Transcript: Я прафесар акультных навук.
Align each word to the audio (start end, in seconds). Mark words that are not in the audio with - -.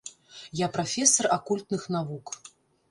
Я 0.61 0.69
прафесар 0.79 1.31
акультных 1.39 1.87
навук. 1.99 2.37